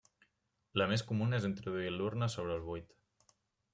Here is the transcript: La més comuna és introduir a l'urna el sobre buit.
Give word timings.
La 0.81 0.87
més 0.93 1.03
comuna 1.11 1.39
és 1.41 1.45
introduir 1.49 1.91
a 1.93 1.93
l'urna 1.99 2.31
el 2.31 2.33
sobre 2.37 2.57
buit. 2.71 2.89